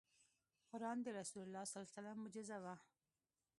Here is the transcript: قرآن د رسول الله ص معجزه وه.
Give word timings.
قرآن 0.69 0.97
د 1.03 1.07
رسول 1.19 1.41
الله 1.45 1.63
ص 1.73 1.75
معجزه 2.21 2.57
وه. 2.63 2.75